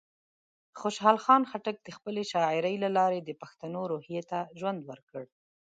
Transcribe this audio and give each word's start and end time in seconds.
خوشحال 0.79 1.17
خان 1.25 1.41
خټک 1.51 1.75
د 1.83 1.87
خپلې 1.97 2.23
شاعرۍ 2.31 2.75
له 2.83 2.89
لارې 2.97 3.19
د 3.23 3.29
پښتنو 3.41 3.81
روحیه 3.91 4.23
ته 4.31 4.39
ژوند 4.59 4.79
ورکړ. 4.89 5.23